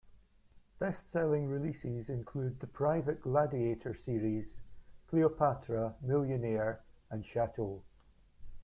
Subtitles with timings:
[0.79, 4.47] Best-selling releases include the "Private Gladiator" series,
[5.07, 6.81] "Cleopatra", "Millionaire"
[7.11, 7.83] and "Chateau".